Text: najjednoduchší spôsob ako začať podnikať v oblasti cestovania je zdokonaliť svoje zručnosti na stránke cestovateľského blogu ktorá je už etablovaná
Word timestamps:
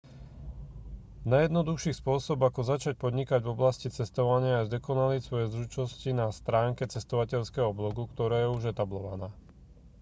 najjednoduchší 1.31 1.91
spôsob 2.01 2.37
ako 2.49 2.61
začať 2.73 2.93
podnikať 3.03 3.39
v 3.45 3.53
oblasti 3.55 3.85
cestovania 3.97 4.55
je 4.65 4.73
zdokonaliť 4.73 5.21
svoje 5.23 5.45
zručnosti 5.53 6.09
na 6.19 6.27
stránke 6.39 6.83
cestovateľského 6.93 7.69
blogu 7.79 8.03
ktorá 8.13 8.35
je 8.41 8.49
už 8.55 8.61
etablovaná 8.73 9.29